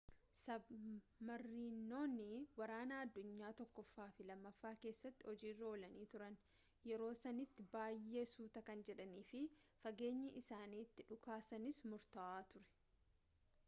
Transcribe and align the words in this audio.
sabmariinonni 0.43 2.23
waraana 2.61 2.95
addunyaa 3.01 3.51
1ffaa 3.65 4.07
fi 4.15 4.25
2ffaa 4.29 4.71
keessatti 4.87 5.27
hojiirra 5.31 5.67
oolanii 5.69 6.07
turan 6.15 6.39
yeroo 6.93 7.11
sanitti 7.21 7.67
baay'ee 7.77 8.25
suuta 8.33 8.63
kan 8.73 8.83
jedhaniifi 8.91 9.43
fageenyi 9.85 10.33
isaan 10.45 10.77
itti 10.81 11.07
dhukaasanis 11.13 11.83
murtaawaa 11.95 12.45
ture 12.55 12.65